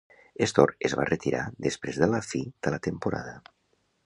Stohr 0.51 0.71
es 0.89 0.95
va 0.99 1.05
retirar 1.09 1.43
després 1.67 2.01
de 2.05 2.09
la 2.15 2.23
fi 2.31 2.43
de 2.67 2.75
la 2.77 2.81
temporada. 2.89 3.39